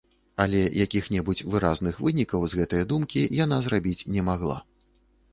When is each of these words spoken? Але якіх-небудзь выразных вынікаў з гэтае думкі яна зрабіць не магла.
Але 0.43 0.59
якіх-небудзь 0.83 1.43
выразных 1.55 1.99
вынікаў 2.05 2.45
з 2.53 2.59
гэтае 2.61 2.79
думкі 2.93 3.21
яна 3.43 3.57
зрабіць 3.67 4.07
не 4.17 4.21
магла. 4.31 4.57